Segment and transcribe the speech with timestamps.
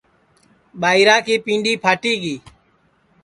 [0.81, 2.35] ٻائرا کی پینٚدؔی پھاٹی گی